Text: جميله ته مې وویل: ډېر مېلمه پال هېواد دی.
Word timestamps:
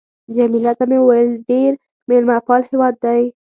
جميله 0.35 0.71
ته 0.77 0.83
مې 0.89 0.97
وویل: 1.01 1.29
ډېر 1.49 1.71
مېلمه 2.07 2.37
پال 2.47 2.61
هېواد 2.69 2.95
دی. 3.03 3.21